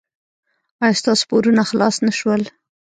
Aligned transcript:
ایا 0.83 0.97
ستاسو 1.01 1.23
پورونه 1.29 1.63
خلاص 1.69 1.95
نه 2.05 2.11
شول؟ 2.19 2.41